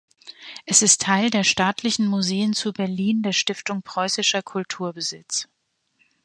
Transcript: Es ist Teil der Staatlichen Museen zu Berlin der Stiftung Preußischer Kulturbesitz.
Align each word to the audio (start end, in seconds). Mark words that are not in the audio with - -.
Es 0.65 0.81
ist 0.81 1.01
Teil 1.03 1.29
der 1.29 1.43
Staatlichen 1.43 2.07
Museen 2.07 2.53
zu 2.53 2.73
Berlin 2.73 3.21
der 3.21 3.33
Stiftung 3.33 3.83
Preußischer 3.83 4.41
Kulturbesitz. 4.41 5.47